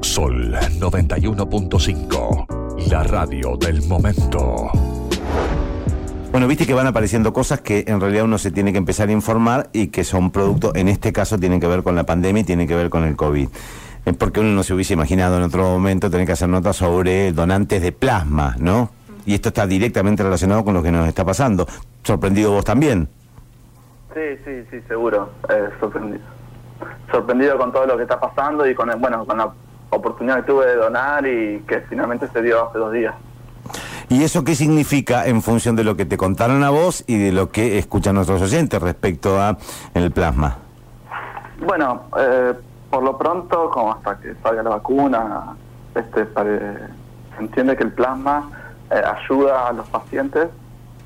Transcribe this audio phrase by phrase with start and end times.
[0.00, 4.70] Sol 91.5, la radio del momento.
[6.32, 9.12] Bueno, viste que van apareciendo cosas que en realidad uno se tiene que empezar a
[9.12, 12.44] informar y que son productos, en este caso tienen que ver con la pandemia y
[12.44, 13.48] tienen que ver con el COVID.
[14.06, 17.32] Es porque uno no se hubiese imaginado en otro momento tener que hacer notas sobre
[17.32, 18.90] donantes de plasma, ¿no?
[19.26, 21.66] Y esto está directamente relacionado con lo que nos está pasando.
[22.04, 23.08] ¿Sorprendido vos también?
[24.14, 25.30] Sí, sí, sí, seguro.
[25.50, 26.22] Eh, sorprendido.
[27.12, 29.52] Sorprendido con todo lo que está pasando y con, el- bueno, con la
[29.90, 33.14] oportunidad que tuve de donar y que finalmente se dio hace dos días.
[34.08, 37.30] ¿Y eso qué significa en función de lo que te contaron a vos y de
[37.30, 39.56] lo que escuchan nuestros oyentes respecto a
[39.94, 40.56] el plasma?
[41.64, 42.54] Bueno, eh,
[42.90, 45.54] por lo pronto, como hasta que salga la vacuna,
[45.94, 48.50] este, se entiende que el plasma
[48.90, 50.48] eh, ayuda a los pacientes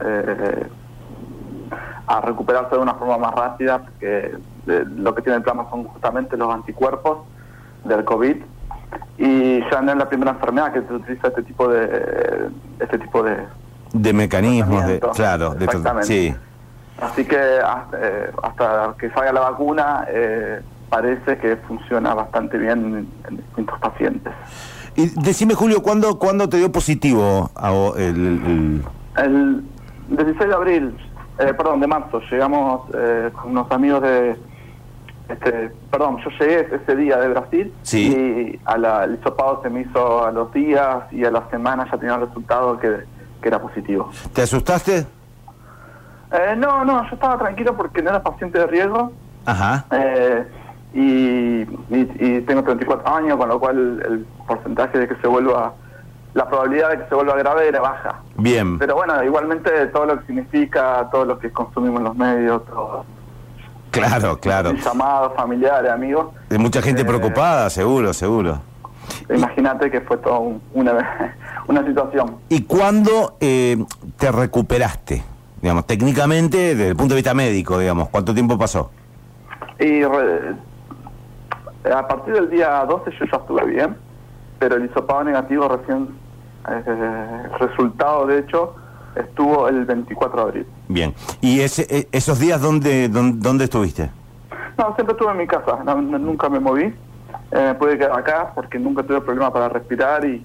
[0.00, 0.66] eh,
[2.06, 4.36] a recuperarse de una forma más rápida, porque
[4.66, 7.18] eh, lo que tiene el plasma son justamente los anticuerpos
[7.84, 8.36] del COVID
[9.18, 12.48] y ya no es la primera enfermedad que se utiliza este tipo de
[12.80, 13.36] este tipo de
[13.92, 16.34] De mecanismos, de, claro, de sí.
[17.00, 23.08] Así que hasta, eh, hasta que salga la vacuna eh, parece que funciona bastante bien
[23.28, 24.32] en, distintos pacientes.
[24.94, 28.84] Y decime, Julio, ¿cuándo, ¿cuándo te dio positivo a vos el, el-
[29.24, 29.64] El
[30.10, 30.96] 16 de abril,
[31.38, 34.36] eh, perdón, de marzo, llegamos eh, con unos amigos de...
[35.28, 38.12] Este, perdón, yo llegué ese día de Brasil Sí.
[38.12, 41.86] y a la- el hisopado se me hizo a los días y a la semana
[41.90, 43.04] ya tenía el resultado que,
[43.40, 44.10] que era positivo.
[44.34, 45.06] ¿Te asustaste?
[46.32, 49.12] Eh, no, no, yo estaba tranquilo porque no era paciente de riesgo
[49.44, 49.84] Ajá.
[49.90, 50.46] Eh,
[50.94, 55.72] y, y- y tengo 34 años, con lo cual el porcentaje de que se vuelva,
[56.34, 58.20] la probabilidad de que se vuelva grave era baja.
[58.36, 58.78] Bien.
[58.78, 63.04] Pero bueno, igualmente todo lo que significa, todo lo que consumimos en los medios, todo,
[63.92, 64.72] Claro, claro.
[64.72, 68.58] llamados, familiares, amigos, De mucha gente Eh, preocupada, seguro, seguro.
[69.32, 71.36] imagínate que fue toda un- una,
[71.68, 72.36] una situación.
[72.48, 73.76] ¿Y cuándo eh,
[74.18, 75.22] te recuperaste?
[75.60, 78.90] Digamos, técnicamente, desde el punto de vista médico, digamos, ¿cuánto tiempo pasó?
[79.78, 80.54] Y re-
[81.94, 83.96] a partir del día 12 yo ya estuve bien,
[84.58, 86.08] pero el hisopado negativo recién,
[86.68, 88.74] eh, resultado de hecho,
[89.16, 90.66] estuvo el 24 de abril.
[90.92, 91.14] Bien.
[91.40, 94.10] ¿Y ese, e- esos días dónde, dónde, dónde estuviste?
[94.78, 96.92] No, siempre estuve en mi casa, no- nunca me moví.
[97.50, 100.44] Eh, pude quedar acá porque nunca tuve problema para respirar y,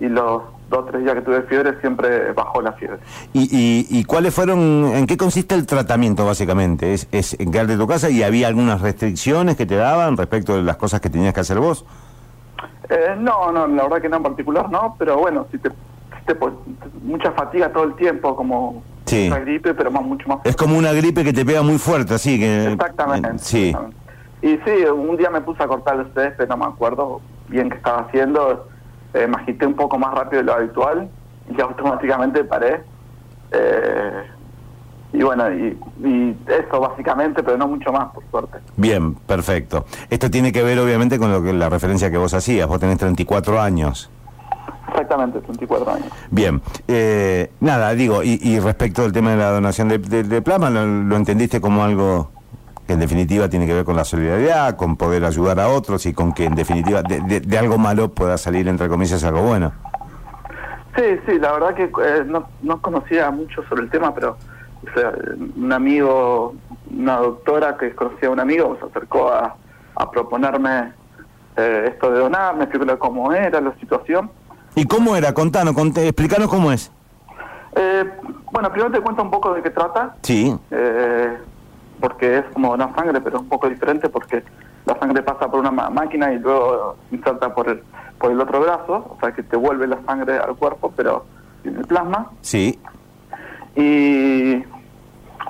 [0.00, 2.98] y los dos o tres días que tuve fiebre siempre bajó la fiebre.
[3.32, 4.58] ¿Y, y, y cuáles fueron,
[4.92, 6.94] en qué consiste el tratamiento básicamente?
[6.94, 10.56] ¿Es, ¿Es en quedarte en tu casa y había algunas restricciones que te daban respecto
[10.56, 11.84] de las cosas que tenías que hacer vos?
[12.88, 16.24] Eh, no, no, la verdad que no en particular no, pero bueno, si te, si
[16.26, 16.36] te
[17.04, 19.26] mucha fatiga todo el tiempo, como Sí.
[19.28, 22.14] una gripe, pero más mucho más Es como una gripe que te pega muy fuerte,
[22.14, 22.72] así que...
[22.72, 23.28] Exactamente.
[23.28, 23.66] eh, Sí.
[23.68, 23.96] exactamente.
[24.40, 27.76] Y sí, un día me puse a cortar el césped, no me acuerdo bien qué
[27.76, 28.68] estaba haciendo,
[29.14, 31.08] eh, me agité un poco más rápido de lo habitual
[31.50, 32.82] y automáticamente paré.
[33.50, 34.22] Eh,
[35.12, 38.58] y bueno, y, y eso básicamente, pero no mucho más, por suerte.
[38.76, 39.86] Bien, perfecto.
[40.10, 42.68] Esto tiene que ver obviamente con lo que la referencia que vos hacías.
[42.68, 44.10] Vos tenés 34 años.
[45.02, 46.08] Exactamente, 34 años.
[46.30, 50.42] Bien, eh, nada, digo, y, y respecto del tema de la donación de, de- de
[50.42, 52.30] plasma, ¿lo, lo entendiste como algo
[52.84, 56.12] que en definitiva tiene que ver con la solidaridad, con poder ayudar a otros y
[56.14, 59.72] con que en definitiva de, de- algo malo pueda salir, entre comillas, algo bueno?
[60.96, 64.36] Sí, sí, la verdad que eh, no, no conocía mucho sobre el tema, pero
[64.84, 65.12] o sea,
[65.56, 66.54] un amigo,
[66.90, 69.54] una doctora que conocía a un amigo, se acercó a,
[69.94, 70.92] a proponerme
[71.56, 74.28] eh, esto de donar, me explicó cómo era la situación.
[74.78, 75.32] ¿Y cómo era?
[75.34, 76.90] Contanos, conté, explicanos cómo es.
[77.74, 78.04] Eh,
[78.52, 81.36] bueno, primero te cuento un poco de qué trata, Sí, eh,
[82.00, 84.42] porque es como donar sangre, pero es un poco diferente porque
[84.86, 87.82] la sangre pasa por una máquina y luego se inserta por el,
[88.18, 91.24] por el otro brazo, o sea que te vuelve la sangre al cuerpo, pero
[91.64, 92.30] en el plasma.
[92.40, 92.78] sí,
[93.76, 94.62] Y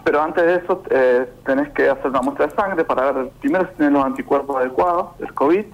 [0.04, 3.66] pero antes de eso eh, tenés que hacer una muestra de sangre para ver primero
[3.68, 5.64] si tenés los anticuerpos adecuados del COVID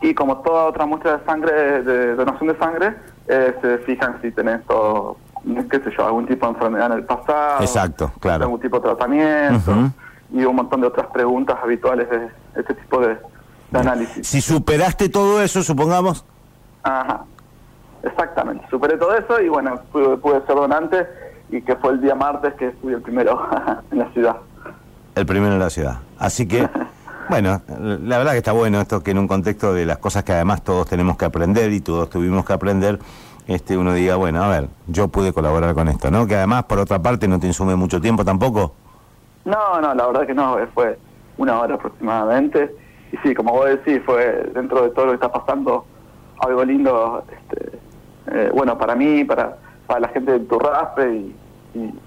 [0.00, 2.94] y como toda otra muestra de sangre de donación de sangre
[3.26, 5.16] eh, se fijan si tenés todo
[5.70, 8.44] qué sé yo algún tipo de enfermedad en el pasado Exacto, claro.
[8.44, 9.72] algún tipo de tratamiento
[10.32, 12.28] y un montón de otras preguntas habituales de
[12.60, 13.16] este tipo de,
[13.70, 16.24] de análisis Si superaste todo eso, supongamos,
[16.82, 17.24] Ajá,
[18.02, 18.64] exactamente.
[18.70, 21.06] Superé todo eso y bueno, pude, pude ser donante
[21.50, 23.46] y que fue el día martes que fui el primero
[23.90, 24.36] en la ciudad.
[25.14, 25.98] el primero en la ciudad.
[26.18, 26.68] Así que,
[27.28, 30.32] bueno, la verdad que está bueno esto que en un contexto de las cosas que
[30.32, 32.98] además todos tenemos que aprender y todos tuvimos que aprender,
[33.46, 36.26] este uno diga, bueno, a ver, yo pude colaborar con esto, ¿no?
[36.26, 38.74] Que además, por otra parte, no te insume mucho tiempo tampoco.
[39.44, 40.98] No, no, la verdad que no, fue
[41.38, 42.74] una hora aproximadamente
[43.12, 45.86] y sí, como vos decís, fue dentro de todo lo que está pasando
[46.40, 47.78] algo lindo, este,
[48.32, 51.36] eh, bueno, para mí, para, para la gente de Turraspe y,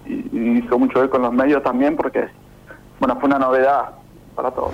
[0.06, 2.28] y hizo mucho ver con los medios también porque,
[3.00, 4.01] bueno, fue una novedad
[4.36, 4.74] para todos.